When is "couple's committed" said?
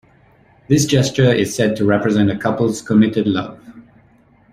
2.35-3.27